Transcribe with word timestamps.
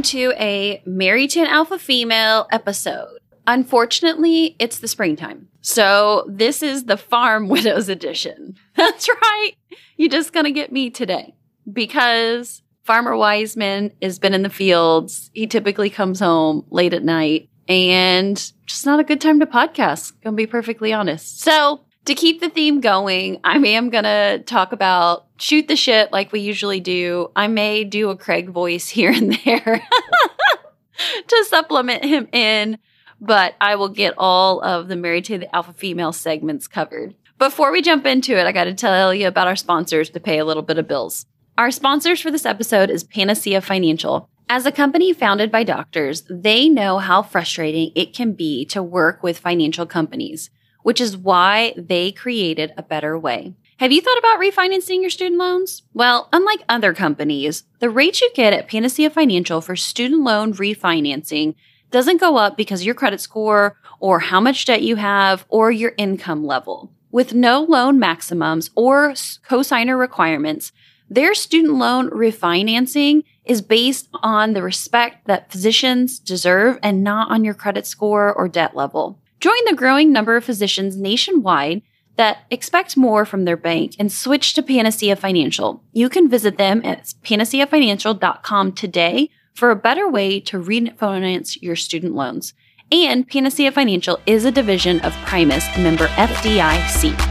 welcome 0.00 0.18
to 0.18 0.32
a 0.38 0.82
Married 0.86 1.28
to 1.28 1.40
an 1.40 1.46
Alpha 1.46 1.78
Female 1.78 2.46
episode. 2.50 3.18
Unfortunately, 3.46 4.56
it's 4.58 4.78
the 4.78 4.88
springtime. 4.88 5.48
So 5.60 6.24
this 6.26 6.62
is 6.62 6.84
the 6.84 6.96
Farm 6.96 7.48
Widows 7.50 7.90
edition. 7.90 8.56
That's 8.76 9.06
right. 9.10 9.52
You're 9.98 10.08
just 10.08 10.32
going 10.32 10.46
to 10.46 10.52
get 10.52 10.72
me 10.72 10.88
today 10.88 11.34
because 11.70 12.62
Farmer 12.82 13.14
Wiseman 13.14 13.92
has 14.00 14.18
been 14.18 14.32
in 14.32 14.42
the 14.42 14.48
fields. 14.48 15.30
He 15.34 15.46
typically 15.46 15.90
comes 15.90 16.20
home 16.20 16.64
late 16.70 16.94
at 16.94 17.04
night 17.04 17.50
and 17.68 18.36
just 18.64 18.86
not 18.86 19.00
a 19.00 19.04
good 19.04 19.20
time 19.20 19.38
to 19.40 19.46
podcast. 19.46 20.14
Gonna 20.24 20.34
be 20.34 20.46
perfectly 20.46 20.94
honest. 20.94 21.42
So 21.42 21.84
to 22.06 22.14
keep 22.14 22.40
the 22.40 22.48
theme 22.48 22.80
going, 22.80 23.40
I 23.44 23.56
am 23.56 23.90
gonna 23.90 24.40
talk 24.40 24.72
about 24.72 25.26
shoot 25.38 25.68
the 25.68 25.76
shit 25.76 26.12
like 26.12 26.32
we 26.32 26.40
usually 26.40 26.80
do. 26.80 27.30
I 27.36 27.46
may 27.46 27.84
do 27.84 28.10
a 28.10 28.16
Craig 28.16 28.50
voice 28.50 28.88
here 28.90 29.10
and 29.10 29.32
there 29.44 29.82
to 31.28 31.44
supplement 31.48 32.04
him 32.04 32.28
in, 32.32 32.78
but 33.20 33.54
I 33.60 33.76
will 33.76 33.88
get 33.88 34.14
all 34.18 34.60
of 34.60 34.88
the 34.88 34.96
Married 34.96 35.26
to 35.26 35.38
the 35.38 35.54
Alpha 35.54 35.72
Female 35.72 36.12
segments 36.12 36.66
covered. 36.66 37.14
Before 37.38 37.72
we 37.72 37.80
jump 37.80 38.04
into 38.04 38.38
it, 38.38 38.46
I 38.46 38.52
got 38.52 38.64
to 38.64 38.74
tell 38.74 39.14
you 39.14 39.26
about 39.26 39.46
our 39.46 39.56
sponsors 39.56 40.10
to 40.10 40.20
pay 40.20 40.38
a 40.38 40.44
little 40.44 40.62
bit 40.62 40.76
of 40.76 40.86
bills. 40.86 41.24
Our 41.56 41.70
sponsors 41.70 42.20
for 42.20 42.30
this 42.30 42.44
episode 42.44 42.90
is 42.90 43.02
Panacea 43.04 43.60
Financial. 43.62 44.28
As 44.48 44.66
a 44.66 44.72
company 44.72 45.12
founded 45.12 45.50
by 45.50 45.64
doctors, 45.64 46.24
they 46.28 46.68
know 46.68 46.98
how 46.98 47.22
frustrating 47.22 47.92
it 47.94 48.12
can 48.12 48.32
be 48.32 48.64
to 48.66 48.82
work 48.82 49.22
with 49.22 49.38
financial 49.38 49.86
companies, 49.86 50.50
which 50.82 51.00
is 51.00 51.16
why 51.16 51.74
they 51.76 52.12
created 52.12 52.72
a 52.76 52.82
better 52.82 53.18
way. 53.18 53.54
Have 53.78 53.92
you 53.92 54.02
thought 54.02 54.18
about 54.18 54.40
refinancing 54.40 55.00
your 55.00 55.08
student 55.08 55.38
loans? 55.38 55.82
Well, 55.94 56.28
unlike 56.32 56.60
other 56.68 56.92
companies, 56.92 57.64
the 57.78 57.88
rate 57.88 58.20
you 58.20 58.30
get 58.34 58.52
at 58.52 58.68
Panacea 58.68 59.08
Financial 59.08 59.60
for 59.62 59.74
student 59.74 60.22
loan 60.22 60.52
refinancing 60.52 61.54
doesn't 61.90 62.20
go 62.20 62.36
up 62.36 62.56
because 62.56 62.84
your 62.84 62.94
credit 62.94 63.20
score 63.20 63.76
or 63.98 64.20
how 64.20 64.40
much 64.40 64.66
debt 64.66 64.82
you 64.82 64.96
have 64.96 65.46
or 65.48 65.70
your 65.70 65.92
income 65.96 66.44
level. 66.44 66.92
With 67.10 67.34
no 67.34 67.62
loan 67.62 67.98
maximums 67.98 68.70
or 68.74 69.12
cosigner 69.12 69.98
requirements, 69.98 70.72
their 71.08 71.34
student 71.34 71.74
loan 71.74 72.08
refinancing 72.10 73.24
is 73.44 73.62
based 73.62 74.08
on 74.22 74.52
the 74.52 74.62
respect 74.62 75.26
that 75.26 75.50
physicians 75.50 76.18
deserve 76.20 76.78
and 76.82 77.02
not 77.02 77.30
on 77.30 77.44
your 77.44 77.54
credit 77.54 77.86
score 77.86 78.32
or 78.32 78.46
debt 78.46 78.76
level. 78.76 79.18
Join 79.40 79.56
the 79.66 79.74
growing 79.74 80.12
number 80.12 80.36
of 80.36 80.44
physicians 80.44 80.98
nationwide 80.98 81.80
that 82.16 82.44
expect 82.50 82.98
more 82.98 83.24
from 83.24 83.46
their 83.46 83.56
bank 83.56 83.94
and 83.98 84.12
switch 84.12 84.52
to 84.52 84.62
Panacea 84.62 85.16
Financial. 85.16 85.82
You 85.94 86.10
can 86.10 86.28
visit 86.28 86.58
them 86.58 86.82
at 86.84 87.14
panaceafinancial.com 87.24 88.72
today 88.72 89.30
for 89.54 89.70
a 89.70 89.76
better 89.76 90.08
way 90.10 90.40
to 90.40 90.62
refinance 90.62 91.60
your 91.62 91.74
student 91.74 92.14
loans. 92.14 92.52
And 92.92 93.26
Panacea 93.26 93.72
Financial 93.72 94.20
is 94.26 94.44
a 94.44 94.50
division 94.50 95.00
of 95.00 95.14
Primis 95.24 95.82
member 95.82 96.06
FDIC. 96.08 97.29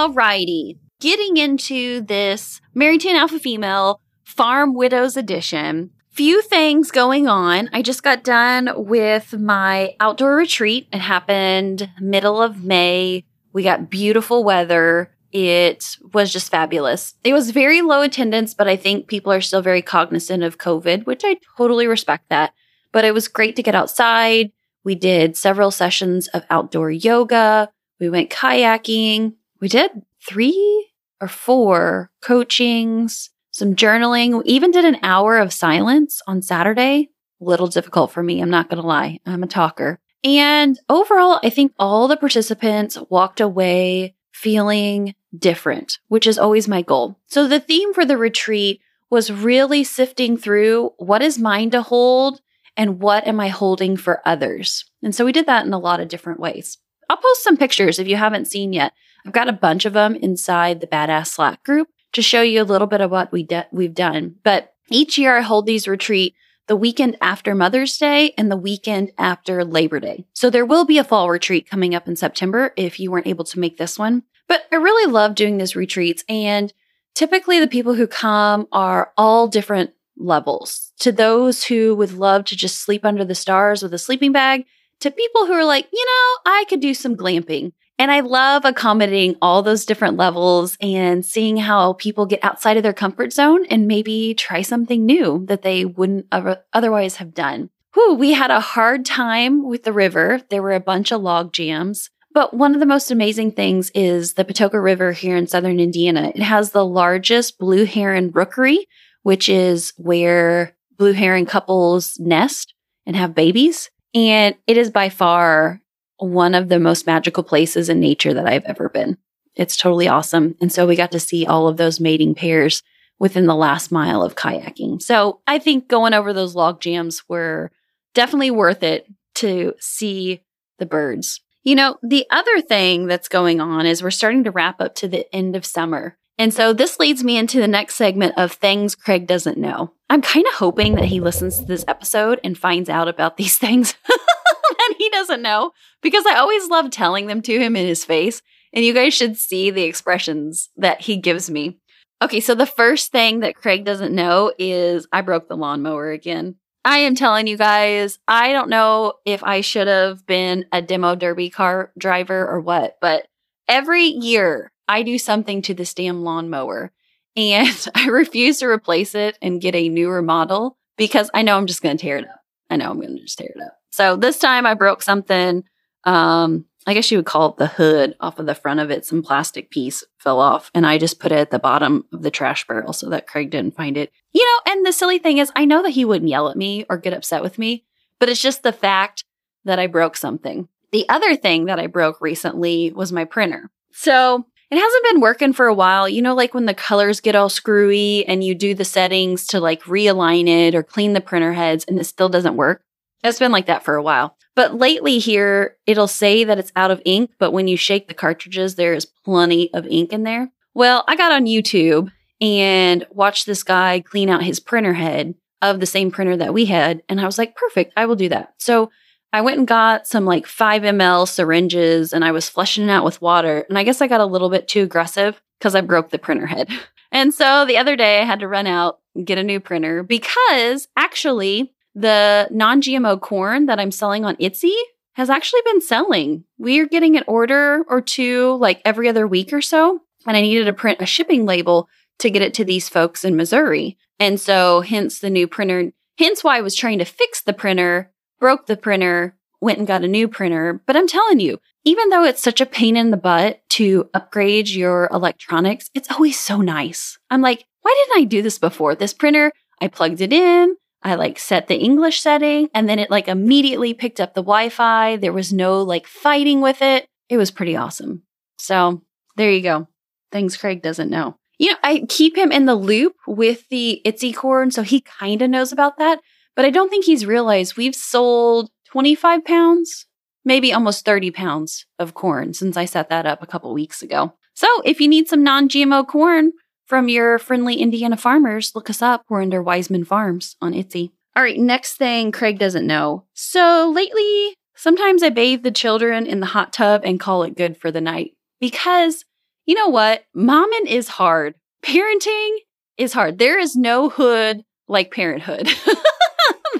Alrighty, 0.00 0.78
getting 0.98 1.36
into 1.36 2.00
this 2.00 2.62
Married 2.72 3.02
to 3.02 3.10
an 3.10 3.16
Alpha 3.16 3.38
Female 3.38 4.00
Farm 4.24 4.72
Widows 4.72 5.14
Edition. 5.14 5.90
Few 6.08 6.40
things 6.40 6.90
going 6.90 7.28
on. 7.28 7.68
I 7.74 7.82
just 7.82 8.02
got 8.02 8.24
done 8.24 8.70
with 8.76 9.38
my 9.38 9.94
outdoor 10.00 10.36
retreat. 10.36 10.88
It 10.90 11.00
happened 11.00 11.90
middle 12.00 12.40
of 12.40 12.64
May. 12.64 13.26
We 13.52 13.62
got 13.62 13.90
beautiful 13.90 14.42
weather. 14.42 15.14
It 15.32 15.98
was 16.14 16.32
just 16.32 16.50
fabulous. 16.50 17.14
It 17.22 17.34
was 17.34 17.50
very 17.50 17.82
low 17.82 18.00
attendance, 18.00 18.54
but 18.54 18.68
I 18.68 18.76
think 18.76 19.06
people 19.06 19.34
are 19.34 19.42
still 19.42 19.60
very 19.60 19.82
cognizant 19.82 20.42
of 20.42 20.56
COVID, 20.56 21.04
which 21.04 21.24
I 21.26 21.36
totally 21.58 21.86
respect 21.86 22.30
that. 22.30 22.54
But 22.90 23.04
it 23.04 23.12
was 23.12 23.28
great 23.28 23.54
to 23.56 23.62
get 23.62 23.74
outside. 23.74 24.50
We 24.82 24.94
did 24.94 25.36
several 25.36 25.70
sessions 25.70 26.26
of 26.28 26.46
outdoor 26.48 26.90
yoga. 26.90 27.68
We 27.98 28.08
went 28.08 28.30
kayaking 28.30 29.34
we 29.60 29.68
did 29.68 29.90
three 30.26 30.90
or 31.20 31.28
four 31.28 32.10
coachings, 32.22 33.30
some 33.50 33.74
journaling, 33.74 34.38
we 34.38 34.44
even 34.44 34.70
did 34.70 34.84
an 34.84 34.98
hour 35.02 35.38
of 35.38 35.52
silence 35.52 36.22
on 36.26 36.42
Saturday. 36.42 37.10
A 37.40 37.44
little 37.44 37.68
difficult 37.68 38.10
for 38.10 38.22
me, 38.22 38.40
I'm 38.40 38.50
not 38.50 38.68
going 38.68 38.80
to 38.80 38.86
lie. 38.86 39.20
I'm 39.26 39.42
a 39.42 39.46
talker. 39.46 39.98
And 40.22 40.78
overall, 40.88 41.40
I 41.42 41.50
think 41.50 41.72
all 41.78 42.08
the 42.08 42.16
participants 42.16 42.98
walked 43.08 43.40
away 43.40 44.14
feeling 44.32 45.14
different, 45.36 45.98
which 46.08 46.26
is 46.26 46.38
always 46.38 46.68
my 46.68 46.82
goal. 46.82 47.18
So 47.26 47.46
the 47.46 47.60
theme 47.60 47.94
for 47.94 48.04
the 48.04 48.18
retreat 48.18 48.80
was 49.08 49.32
really 49.32 49.84
sifting 49.84 50.36
through 50.36 50.92
what 50.98 51.22
is 51.22 51.38
mine 51.38 51.70
to 51.70 51.82
hold 51.82 52.40
and 52.76 53.00
what 53.00 53.26
am 53.26 53.40
I 53.40 53.48
holding 53.48 53.96
for 53.96 54.22
others. 54.24 54.84
And 55.02 55.14
so 55.14 55.24
we 55.24 55.32
did 55.32 55.46
that 55.46 55.66
in 55.66 55.72
a 55.72 55.78
lot 55.78 56.00
of 56.00 56.08
different 56.08 56.40
ways. 56.40 56.78
I'll 57.10 57.16
post 57.16 57.42
some 57.42 57.56
pictures 57.56 57.98
if 57.98 58.06
you 58.06 58.14
haven't 58.14 58.44
seen 58.44 58.72
yet. 58.72 58.92
I've 59.26 59.32
got 59.32 59.48
a 59.48 59.52
bunch 59.52 59.84
of 59.84 59.94
them 59.94 60.14
inside 60.14 60.80
the 60.80 60.86
Badass 60.86 61.26
Slack 61.26 61.64
group 61.64 61.88
to 62.12 62.22
show 62.22 62.40
you 62.40 62.62
a 62.62 62.64
little 62.64 62.86
bit 62.86 63.00
of 63.00 63.10
what 63.10 63.32
we 63.32 63.42
de- 63.42 63.66
we've 63.72 63.94
done. 63.94 64.36
But 64.44 64.74
each 64.90 65.18
year 65.18 65.36
I 65.36 65.40
hold 65.40 65.66
these 65.66 65.88
retreat 65.88 66.36
the 66.68 66.76
weekend 66.76 67.16
after 67.20 67.52
Mother's 67.52 67.98
Day 67.98 68.32
and 68.38 68.48
the 68.48 68.56
weekend 68.56 69.10
after 69.18 69.64
Labor 69.64 69.98
Day. 69.98 70.24
So 70.34 70.50
there 70.50 70.64
will 70.64 70.84
be 70.84 70.98
a 70.98 71.04
fall 71.04 71.28
retreat 71.28 71.68
coming 71.68 71.96
up 71.96 72.06
in 72.06 72.14
September 72.14 72.72
if 72.76 73.00
you 73.00 73.10
weren't 73.10 73.26
able 73.26 73.44
to 73.46 73.58
make 73.58 73.76
this 73.76 73.98
one. 73.98 74.22
But 74.46 74.66
I 74.70 74.76
really 74.76 75.10
love 75.10 75.34
doing 75.34 75.58
these 75.58 75.74
retreats 75.74 76.22
and 76.28 76.72
typically 77.16 77.58
the 77.58 77.66
people 77.66 77.94
who 77.94 78.06
come 78.06 78.68
are 78.70 79.12
all 79.16 79.48
different 79.48 79.90
levels. 80.16 80.92
To 81.00 81.10
those 81.10 81.64
who 81.64 81.96
would 81.96 82.12
love 82.12 82.44
to 82.44 82.56
just 82.56 82.76
sleep 82.76 83.04
under 83.04 83.24
the 83.24 83.34
stars 83.34 83.82
with 83.82 83.92
a 83.94 83.98
sleeping 83.98 84.30
bag, 84.30 84.64
to 85.00 85.10
people 85.10 85.46
who 85.46 85.52
are 85.52 85.64
like, 85.64 85.88
you 85.92 86.04
know, 86.04 86.52
I 86.52 86.64
could 86.68 86.80
do 86.80 86.94
some 86.94 87.16
glamping. 87.16 87.72
And 87.98 88.10
I 88.10 88.20
love 88.20 88.64
accommodating 88.64 89.36
all 89.42 89.62
those 89.62 89.84
different 89.84 90.16
levels 90.16 90.78
and 90.80 91.24
seeing 91.24 91.58
how 91.58 91.92
people 91.94 92.24
get 92.24 92.42
outside 92.42 92.78
of 92.78 92.82
their 92.82 92.94
comfort 92.94 93.30
zone 93.30 93.66
and 93.66 93.86
maybe 93.86 94.32
try 94.32 94.62
something 94.62 95.04
new 95.04 95.44
that 95.48 95.60
they 95.60 95.84
wouldn't 95.84 96.26
otherwise 96.72 97.16
have 97.16 97.34
done. 97.34 97.68
Whew, 97.92 98.14
we 98.14 98.32
had 98.32 98.50
a 98.50 98.60
hard 98.60 99.04
time 99.04 99.66
with 99.66 99.82
the 99.82 99.92
river. 99.92 100.40
There 100.48 100.62
were 100.62 100.72
a 100.72 100.80
bunch 100.80 101.12
of 101.12 101.20
log 101.20 101.52
jams. 101.52 102.08
But 102.32 102.54
one 102.54 102.72
of 102.72 102.80
the 102.80 102.86
most 102.86 103.10
amazing 103.10 103.52
things 103.52 103.90
is 103.90 104.34
the 104.34 104.44
Patoka 104.44 104.82
River 104.82 105.12
here 105.12 105.36
in 105.36 105.46
southern 105.46 105.80
Indiana. 105.80 106.32
It 106.34 106.42
has 106.42 106.70
the 106.70 106.86
largest 106.86 107.58
blue 107.58 107.84
heron 107.84 108.30
rookery, 108.30 108.86
which 109.24 109.48
is 109.48 109.92
where 109.96 110.74
blue 110.96 111.12
heron 111.12 111.44
couples 111.44 112.16
nest 112.18 112.72
and 113.04 113.16
have 113.16 113.34
babies. 113.34 113.90
And 114.14 114.56
it 114.66 114.76
is 114.76 114.90
by 114.90 115.08
far 115.08 115.80
one 116.18 116.54
of 116.54 116.68
the 116.68 116.80
most 116.80 117.06
magical 117.06 117.42
places 117.42 117.88
in 117.88 118.00
nature 118.00 118.34
that 118.34 118.46
I've 118.46 118.64
ever 118.64 118.88
been. 118.88 119.16
It's 119.56 119.76
totally 119.76 120.08
awesome. 120.08 120.56
And 120.60 120.72
so 120.72 120.86
we 120.86 120.96
got 120.96 121.12
to 121.12 121.20
see 121.20 121.46
all 121.46 121.68
of 121.68 121.76
those 121.76 122.00
mating 122.00 122.34
pairs 122.34 122.82
within 123.18 123.46
the 123.46 123.54
last 123.54 123.92
mile 123.92 124.22
of 124.22 124.34
kayaking. 124.34 125.02
So 125.02 125.40
I 125.46 125.58
think 125.58 125.88
going 125.88 126.14
over 126.14 126.32
those 126.32 126.54
log 126.54 126.80
jams 126.80 127.22
were 127.28 127.70
definitely 128.14 128.50
worth 128.50 128.82
it 128.82 129.06
to 129.36 129.74
see 129.78 130.42
the 130.78 130.86
birds. 130.86 131.40
You 131.62 131.74
know, 131.74 131.98
the 132.02 132.26
other 132.30 132.60
thing 132.62 133.06
that's 133.06 133.28
going 133.28 133.60
on 133.60 133.84
is 133.84 134.02
we're 134.02 134.10
starting 134.10 134.44
to 134.44 134.50
wrap 134.50 134.80
up 134.80 134.94
to 134.96 135.08
the 135.08 135.32
end 135.34 135.54
of 135.54 135.66
summer. 135.66 136.16
And 136.40 136.54
so 136.54 136.72
this 136.72 136.98
leads 136.98 137.22
me 137.22 137.36
into 137.36 137.60
the 137.60 137.68
next 137.68 137.96
segment 137.96 138.32
of 138.38 138.52
things 138.52 138.94
Craig 138.94 139.26
doesn't 139.26 139.58
know. 139.58 139.92
I'm 140.08 140.22
kind 140.22 140.46
of 140.46 140.54
hoping 140.54 140.94
that 140.94 141.04
he 141.04 141.20
listens 141.20 141.58
to 141.58 141.66
this 141.66 141.84
episode 141.86 142.40
and 142.42 142.56
finds 142.56 142.88
out 142.88 143.08
about 143.08 143.36
these 143.36 143.58
things. 143.58 143.94
that 144.08 144.94
he 144.96 145.10
doesn't 145.10 145.42
know 145.42 145.72
because 146.00 146.24
I 146.24 146.36
always 146.36 146.70
love 146.70 146.90
telling 146.90 147.26
them 147.26 147.42
to 147.42 147.60
him 147.60 147.76
in 147.76 147.86
his 147.86 148.06
face. 148.06 148.40
And 148.72 148.82
you 148.82 148.94
guys 148.94 149.12
should 149.12 149.36
see 149.36 149.70
the 149.70 149.82
expressions 149.82 150.70
that 150.78 151.02
he 151.02 151.18
gives 151.18 151.50
me. 151.50 151.78
Okay, 152.22 152.40
so 152.40 152.54
the 152.54 152.64
first 152.64 153.12
thing 153.12 153.40
that 153.40 153.56
Craig 153.56 153.84
doesn't 153.84 154.14
know 154.14 154.50
is 154.58 155.06
I 155.12 155.20
broke 155.20 155.46
the 155.46 155.58
lawnmower 155.58 156.10
again. 156.10 156.54
I 156.86 157.00
am 157.00 157.16
telling 157.16 157.48
you 157.48 157.58
guys, 157.58 158.18
I 158.26 158.52
don't 158.52 158.70
know 158.70 159.12
if 159.26 159.44
I 159.44 159.60
should 159.60 159.88
have 159.88 160.24
been 160.24 160.64
a 160.72 160.80
demo 160.80 161.16
derby 161.16 161.50
car 161.50 161.92
driver 161.98 162.48
or 162.48 162.60
what, 162.60 162.96
but 163.02 163.26
every 163.68 164.04
year 164.04 164.72
I 164.90 165.02
do 165.02 165.18
something 165.18 165.62
to 165.62 165.74
this 165.74 165.94
damn 165.94 166.24
lawnmower 166.24 166.90
and 167.36 167.88
I 167.94 168.08
refuse 168.08 168.58
to 168.58 168.66
replace 168.66 169.14
it 169.14 169.38
and 169.40 169.60
get 169.60 169.76
a 169.76 169.88
newer 169.88 170.20
model 170.20 170.76
because 170.96 171.30
I 171.32 171.42
know 171.42 171.56
I'm 171.56 171.66
just 171.66 171.80
going 171.80 171.96
to 171.96 172.02
tear 172.02 172.16
it 172.16 172.28
up. 172.28 172.40
I 172.68 172.76
know 172.76 172.90
I'm 172.90 173.00
going 173.00 173.14
to 173.14 173.22
just 173.22 173.38
tear 173.38 173.52
it 173.54 173.62
up. 173.62 173.78
So 173.90 174.16
this 174.16 174.38
time 174.40 174.66
I 174.66 174.74
broke 174.74 175.02
something. 175.02 175.62
Um, 176.02 176.64
I 176.88 176.94
guess 176.94 177.08
you 177.10 177.18
would 177.18 177.26
call 177.26 177.50
it 177.50 177.56
the 177.56 177.68
hood 177.68 178.16
off 178.18 178.40
of 178.40 178.46
the 178.46 178.54
front 178.54 178.80
of 178.80 178.90
it. 178.90 179.06
Some 179.06 179.22
plastic 179.22 179.70
piece 179.70 180.02
fell 180.18 180.40
off, 180.40 180.70
and 180.74 180.86
I 180.86 180.96
just 180.98 181.20
put 181.20 181.30
it 181.30 181.38
at 181.38 181.50
the 181.50 181.58
bottom 181.58 182.06
of 182.12 182.22
the 182.22 182.30
trash 182.30 182.66
barrel 182.66 182.92
so 182.92 183.10
that 183.10 183.26
Craig 183.26 183.50
didn't 183.50 183.76
find 183.76 183.96
it. 183.96 184.10
You 184.32 184.44
know, 184.44 184.72
and 184.72 184.86
the 184.86 184.92
silly 184.92 185.18
thing 185.18 185.38
is, 185.38 185.52
I 185.54 185.66
know 185.66 185.82
that 185.82 185.90
he 185.90 186.06
wouldn't 186.06 186.30
yell 186.30 186.48
at 186.48 186.56
me 186.56 186.86
or 186.88 186.96
get 186.96 187.12
upset 187.12 187.42
with 187.42 187.58
me, 187.58 187.84
but 188.18 188.30
it's 188.30 188.40
just 188.40 188.62
the 188.62 188.72
fact 188.72 189.24
that 189.64 189.78
I 189.78 189.88
broke 189.88 190.16
something. 190.16 190.68
The 190.90 191.06
other 191.08 191.36
thing 191.36 191.66
that 191.66 191.78
I 191.78 191.86
broke 191.86 192.20
recently 192.20 192.92
was 192.92 193.12
my 193.12 193.26
printer. 193.26 193.70
So 193.92 194.46
it 194.70 194.78
hasn't 194.78 195.04
been 195.04 195.20
working 195.20 195.52
for 195.52 195.66
a 195.66 195.74
while. 195.74 196.08
You 196.08 196.22
know, 196.22 196.34
like 196.34 196.54
when 196.54 196.66
the 196.66 196.74
colors 196.74 197.20
get 197.20 197.34
all 197.34 197.48
screwy 197.48 198.24
and 198.26 198.44
you 198.44 198.54
do 198.54 198.74
the 198.74 198.84
settings 198.84 199.46
to 199.48 199.60
like 199.60 199.82
realign 199.82 200.48
it 200.48 200.74
or 200.74 200.82
clean 200.82 201.12
the 201.12 201.20
printer 201.20 201.52
heads 201.52 201.84
and 201.86 201.98
it 201.98 202.04
still 202.04 202.28
doesn't 202.28 202.56
work. 202.56 202.82
It's 203.22 203.38
been 203.38 203.52
like 203.52 203.66
that 203.66 203.84
for 203.84 203.96
a 203.96 204.02
while. 204.02 204.36
But 204.54 204.74
lately 204.74 205.18
here, 205.18 205.76
it'll 205.86 206.08
say 206.08 206.44
that 206.44 206.58
it's 206.58 206.72
out 206.76 206.90
of 206.90 207.02
ink, 207.04 207.30
but 207.38 207.52
when 207.52 207.68
you 207.68 207.76
shake 207.76 208.08
the 208.08 208.14
cartridges, 208.14 208.74
there 208.74 208.94
is 208.94 209.06
plenty 209.06 209.72
of 209.74 209.86
ink 209.86 210.12
in 210.12 210.22
there. 210.22 210.50
Well, 210.74 211.04
I 211.06 211.16
got 211.16 211.32
on 211.32 211.46
YouTube 211.46 212.10
and 212.40 213.06
watched 213.10 213.46
this 213.46 213.62
guy 213.62 214.00
clean 214.00 214.28
out 214.28 214.42
his 214.42 214.60
printer 214.60 214.94
head 214.94 215.34
of 215.62 215.80
the 215.80 215.86
same 215.86 216.10
printer 216.10 216.36
that 216.36 216.54
we 216.54 216.66
had. 216.66 217.02
And 217.08 217.20
I 217.20 217.26
was 217.26 217.38
like, 217.38 217.54
perfect, 217.54 217.92
I 217.96 218.06
will 218.06 218.16
do 218.16 218.28
that. 218.30 218.54
So 218.58 218.90
I 219.32 219.40
went 219.42 219.58
and 219.58 219.66
got 219.66 220.06
some 220.06 220.24
like 220.24 220.46
5 220.46 220.82
ml 220.82 221.28
syringes 221.28 222.12
and 222.12 222.24
I 222.24 222.32
was 222.32 222.48
flushing 222.48 222.84
it 222.84 222.90
out 222.90 223.04
with 223.04 223.22
water. 223.22 223.64
And 223.68 223.78
I 223.78 223.84
guess 223.84 224.00
I 224.00 224.08
got 224.08 224.20
a 224.20 224.26
little 224.26 224.50
bit 224.50 224.68
too 224.68 224.82
aggressive 224.82 225.40
because 225.58 225.74
I 225.74 225.80
broke 225.82 226.10
the 226.10 226.18
printer 226.18 226.46
head. 226.46 226.68
And 227.12 227.34
so 227.34 227.64
the 227.64 227.76
other 227.76 227.96
day 227.96 228.20
I 228.20 228.24
had 228.24 228.38
to 228.38 228.46
run 228.46 228.68
out 228.68 229.00
and 229.16 229.26
get 229.26 229.36
a 229.36 229.42
new 229.42 229.58
printer 229.58 230.04
because 230.04 230.86
actually 230.96 231.74
the 231.94 232.46
non 232.52 232.80
GMO 232.80 233.20
corn 233.20 233.66
that 233.66 233.80
I'm 233.80 233.90
selling 233.90 234.24
on 234.24 234.36
Etsy 234.36 234.76
has 235.14 235.28
actually 235.28 235.62
been 235.64 235.80
selling. 235.80 236.44
We're 236.58 236.86
getting 236.86 237.16
an 237.16 237.24
order 237.26 237.84
or 237.88 238.00
two 238.00 238.56
like 238.60 238.80
every 238.84 239.08
other 239.08 239.26
week 239.26 239.52
or 239.52 239.60
so. 239.60 240.00
And 240.26 240.36
I 240.36 240.40
needed 240.40 240.66
to 240.66 240.72
print 240.72 241.00
a 241.00 241.06
shipping 241.06 241.46
label 241.46 241.88
to 242.20 242.30
get 242.30 242.42
it 242.42 242.54
to 242.54 242.64
these 242.64 242.88
folks 242.88 243.24
in 243.24 243.36
Missouri. 243.36 243.98
And 244.18 244.38
so, 244.38 244.82
hence 244.82 245.18
the 245.18 245.30
new 245.30 245.48
printer, 245.48 245.92
hence 246.18 246.44
why 246.44 246.58
I 246.58 246.60
was 246.60 246.74
trying 246.74 246.98
to 246.98 247.04
fix 247.04 247.42
the 247.42 247.54
printer, 247.54 248.12
broke 248.40 248.66
the 248.66 248.76
printer, 248.76 249.36
went 249.60 249.78
and 249.78 249.86
got 249.86 250.02
a 250.02 250.08
new 250.08 250.26
printer. 250.26 250.82
But 250.86 250.96
I'm 250.96 251.06
telling 251.06 251.38
you, 251.40 251.58
even 251.84 252.08
though 252.08 252.24
it's 252.24 252.42
such 252.42 252.60
a 252.60 252.66
pain 252.66 252.96
in 252.96 253.10
the 253.10 253.16
butt 253.16 253.60
to 253.70 254.08
upgrade 254.14 254.68
your 254.68 255.08
electronics, 255.12 255.90
it's 255.94 256.10
always 256.10 256.38
so 256.38 256.60
nice. 256.60 257.18
I'm 257.30 257.42
like, 257.42 257.64
why 257.82 258.04
didn't 258.06 258.22
I 258.22 258.24
do 258.24 258.42
this 258.42 258.58
before? 258.58 258.94
This 258.94 259.14
printer, 259.14 259.52
I 259.80 259.88
plugged 259.88 260.20
it 260.20 260.32
in, 260.32 260.76
I 261.02 261.14
like 261.14 261.38
set 261.38 261.68
the 261.68 261.78
English 261.78 262.20
setting, 262.20 262.68
and 262.74 262.88
then 262.88 262.98
it 262.98 263.10
like 263.10 263.28
immediately 263.28 263.94
picked 263.94 264.20
up 264.20 264.34
the 264.34 264.42
Wi 264.42 264.68
Fi. 264.68 265.16
There 265.16 265.32
was 265.32 265.52
no 265.52 265.82
like 265.82 266.06
fighting 266.06 266.60
with 266.60 266.82
it. 266.82 267.06
It 267.28 267.36
was 267.36 267.50
pretty 267.50 267.76
awesome. 267.76 268.22
So 268.58 269.02
there 269.36 269.52
you 269.52 269.62
go. 269.62 269.88
Things 270.32 270.56
Craig 270.56 270.82
doesn't 270.82 271.10
know 271.10 271.36
you 271.60 271.72
know, 271.72 271.76
I 271.82 272.06
keep 272.08 272.38
him 272.38 272.50
in 272.50 272.64
the 272.64 272.74
loop 272.74 273.16
with 273.26 273.68
the 273.68 274.00
Etsy 274.06 274.34
corn, 274.34 274.70
so 274.70 274.82
he 274.82 275.02
kind 275.02 275.42
of 275.42 275.50
knows 275.50 275.72
about 275.72 275.98
that. 275.98 276.18
But 276.56 276.64
I 276.64 276.70
don't 276.70 276.90
think 276.90 277.04
he's 277.04 277.26
realized 277.26 277.76
we've 277.76 277.94
sold 277.94 278.70
25 278.86 279.44
pounds, 279.44 280.06
maybe 280.44 280.72
almost 280.72 281.04
30 281.04 281.30
pounds 281.30 281.86
of 281.98 282.14
corn 282.14 282.54
since 282.54 282.76
I 282.76 282.84
set 282.84 283.08
that 283.08 283.26
up 283.26 283.42
a 283.42 283.46
couple 283.46 283.72
weeks 283.72 284.02
ago. 284.02 284.34
So 284.54 284.66
if 284.84 285.00
you 285.00 285.08
need 285.08 285.28
some 285.28 285.42
non 285.42 285.68
GMO 285.68 286.06
corn 286.06 286.52
from 286.86 287.08
your 287.08 287.38
friendly 287.38 287.76
Indiana 287.76 288.16
farmers, 288.16 288.72
look 288.74 288.90
us 288.90 289.00
up. 289.00 289.24
We're 289.28 289.42
under 289.42 289.62
Wiseman 289.62 290.04
Farms 290.04 290.56
on 290.60 290.72
Etsy. 290.72 291.12
All 291.36 291.42
right, 291.42 291.58
next 291.58 291.94
thing 291.94 292.32
Craig 292.32 292.58
doesn't 292.58 292.86
know. 292.86 293.24
So 293.32 293.90
lately, 293.94 294.54
sometimes 294.74 295.22
I 295.22 295.30
bathe 295.30 295.62
the 295.62 295.70
children 295.70 296.26
in 296.26 296.40
the 296.40 296.46
hot 296.46 296.72
tub 296.72 297.02
and 297.04 297.20
call 297.20 297.44
it 297.44 297.56
good 297.56 297.76
for 297.76 297.90
the 297.90 298.00
night 298.00 298.32
because 298.60 299.24
you 299.66 299.74
know 299.74 299.88
what? 299.88 300.24
Momming 300.36 300.86
is 300.86 301.08
hard. 301.08 301.54
Parenting 301.84 302.56
is 302.98 303.12
hard. 303.12 303.38
There 303.38 303.58
is 303.58 303.76
no 303.76 304.08
hood 304.08 304.64
like 304.88 305.12
parenthood. 305.12 305.68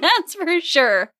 That's 0.19 0.35
for 0.35 0.59
sure. 0.61 1.11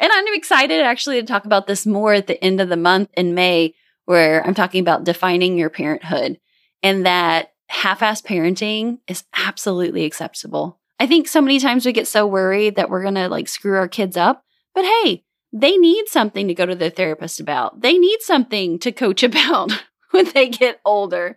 And 0.00 0.10
I'm 0.12 0.34
excited 0.34 0.80
actually 0.80 1.20
to 1.20 1.26
talk 1.26 1.44
about 1.44 1.66
this 1.66 1.86
more 1.86 2.14
at 2.14 2.26
the 2.26 2.42
end 2.42 2.60
of 2.60 2.68
the 2.68 2.76
month 2.76 3.10
in 3.16 3.34
May, 3.34 3.74
where 4.06 4.44
I'm 4.46 4.54
talking 4.54 4.80
about 4.80 5.04
defining 5.04 5.58
your 5.58 5.70
parenthood 5.70 6.38
and 6.82 7.06
that 7.06 7.52
half 7.68 8.02
ass 8.02 8.20
parenting 8.20 8.98
is 9.08 9.24
absolutely 9.34 10.04
acceptable. 10.04 10.80
I 10.98 11.06
think 11.06 11.28
so 11.28 11.40
many 11.40 11.58
times 11.58 11.84
we 11.84 11.92
get 11.92 12.06
so 12.06 12.26
worried 12.26 12.76
that 12.76 12.88
we're 12.88 13.02
going 13.02 13.14
to 13.16 13.28
like 13.28 13.48
screw 13.48 13.76
our 13.76 13.88
kids 13.88 14.16
up. 14.16 14.44
But 14.74 14.84
hey, 14.84 15.24
they 15.52 15.76
need 15.76 16.08
something 16.08 16.48
to 16.48 16.54
go 16.54 16.66
to 16.66 16.74
their 16.74 16.90
therapist 16.90 17.40
about. 17.40 17.80
They 17.80 17.98
need 17.98 18.20
something 18.20 18.78
to 18.80 18.92
coach 18.92 19.22
about 19.22 19.72
when 20.10 20.30
they 20.32 20.48
get 20.48 20.80
older. 20.84 21.36